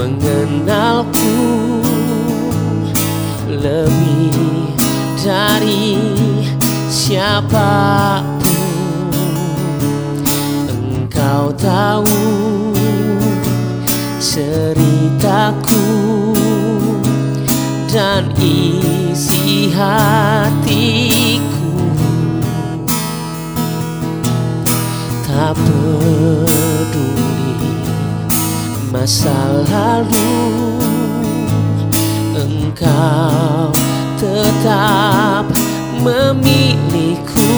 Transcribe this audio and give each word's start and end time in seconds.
mengenalku 0.00 1.36
lebih 3.52 4.72
dari 5.20 6.00
siapa 6.88 8.24
pun. 8.40 9.12
Engkau 10.72 11.52
tahu 11.52 12.16
ceritaku 14.16 15.84
dan 17.92 18.24
isi 18.40 19.68
hatiku. 19.68 20.96
Tak 25.28 25.52
peduli 25.60 26.59
masa 28.90 29.62
lalu 29.70 30.34
Engkau 32.34 33.70
tetap 34.18 35.46
memilihku. 36.02 37.54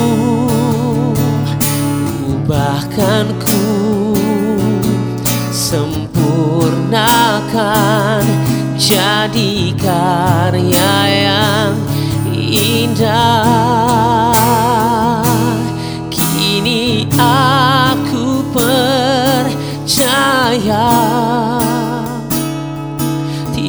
Bahkan 2.44 3.32
ku 3.40 3.64
sempurnakan 5.48 7.00
Jadi 8.76 9.72
karya 9.80 10.96
yang 11.08 11.91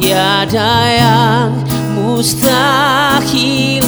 Tiada 0.04 0.84
yang 0.92 1.64
mustahil 1.96 3.80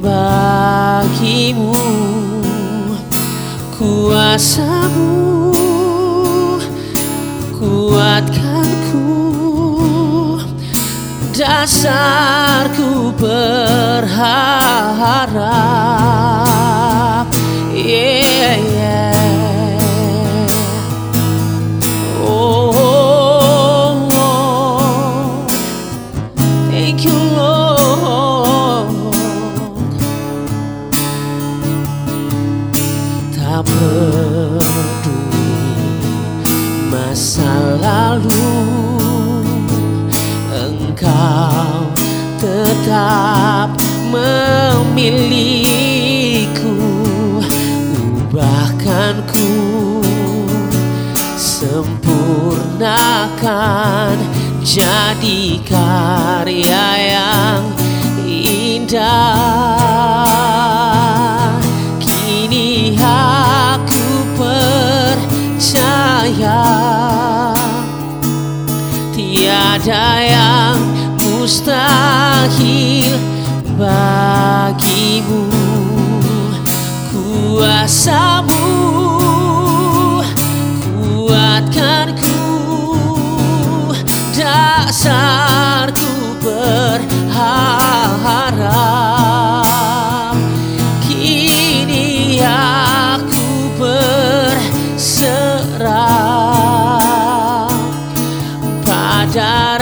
bagimu. 0.00 1.76
Kuasamu 3.76 5.52
kuatkanku 7.60 9.04
Dasarku 11.36 13.12
berharap 13.20 14.40
tetap 42.40 43.76
memilihku. 44.08 45.60
Ubahkan 48.32 49.20
ku 49.28 50.00
sempurnakan 51.36 52.80
Jadi 54.64 55.60
karya 55.68 56.88
yang 57.12 57.64
indah. 58.24 59.02
Kini 62.00 62.96
aku 62.96 64.04
percaya 64.38 65.84
Tiada 69.10 70.22
yang 70.22 70.99
mustahil 71.40 73.16
bagimu. 73.80 75.48
Kuasamu 77.08 78.68
kuatkanku 81.00 82.40
Dasarku 84.36 86.12
berharap 86.44 87.56
Kini 91.04 92.40
aku 92.44 93.48
berserah 93.80 95.40
pada 98.84 99.79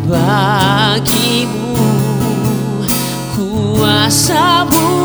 bagimu. 0.07 1.75
Kuasamu 3.35 4.96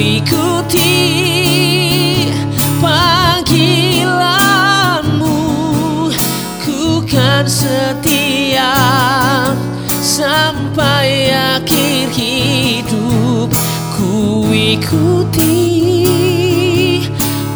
ikuti 0.00 0.96
panggilanmu. 2.80 4.08
Ku 6.64 7.04
kan 7.04 7.44
setia 7.44 8.72
sampai 10.00 11.28
akhir 11.28 12.08
hidup. 12.16 13.52
Ku 13.92 14.48
ikuti 14.48 16.08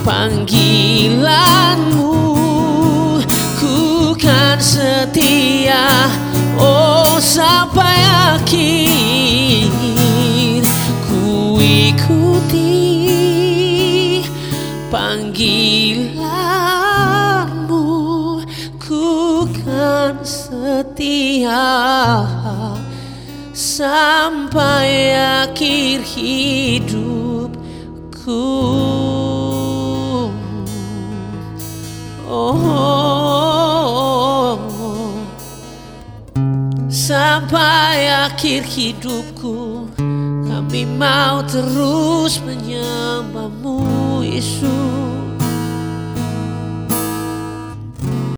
panggilanmu. 0.04 1.16
Ku 3.56 4.12
kan 4.20 4.60
setia 4.60 5.88
oh 6.60 7.16
sampai 7.16 7.83
setia 20.74 21.70
sampai 23.54 25.14
akhir 25.14 26.02
hidupku. 26.02 27.30
Oh, 32.26 32.58
sampai 36.90 38.10
akhir 38.10 38.66
hidupku 38.66 39.86
kami 40.50 40.82
mau 40.98 41.38
terus 41.46 42.42
menyembahmu 42.42 43.78
Yesus 44.26 45.23